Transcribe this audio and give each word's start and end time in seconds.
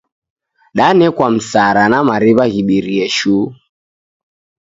Danekwa 0.77 1.27
msara 1.35 1.83
na 1.91 1.99
mariw’a 2.09 2.45
ghibirie 2.53 3.05
shuu! 3.17 3.47